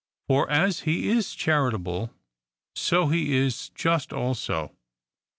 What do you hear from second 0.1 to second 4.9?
For, as he is charitable, so he is just also.